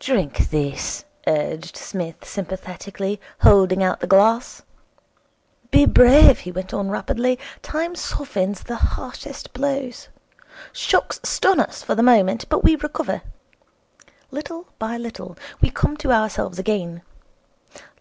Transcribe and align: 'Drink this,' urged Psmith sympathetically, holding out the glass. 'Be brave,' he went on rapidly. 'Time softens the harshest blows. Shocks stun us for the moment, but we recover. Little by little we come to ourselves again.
'Drink 0.00 0.50
this,' 0.50 1.04
urged 1.28 1.76
Psmith 1.76 2.24
sympathetically, 2.24 3.20
holding 3.42 3.84
out 3.84 4.00
the 4.00 4.06
glass. 4.08 4.62
'Be 5.70 5.86
brave,' 5.86 6.40
he 6.40 6.50
went 6.50 6.74
on 6.74 6.90
rapidly. 6.90 7.38
'Time 7.62 7.94
softens 7.94 8.64
the 8.64 8.74
harshest 8.74 9.52
blows. 9.52 10.08
Shocks 10.72 11.20
stun 11.22 11.60
us 11.60 11.84
for 11.84 11.94
the 11.94 12.02
moment, 12.02 12.48
but 12.48 12.64
we 12.64 12.74
recover. 12.74 13.22
Little 14.32 14.66
by 14.80 14.96
little 14.96 15.38
we 15.60 15.70
come 15.70 15.96
to 15.98 16.10
ourselves 16.10 16.58
again. 16.58 17.02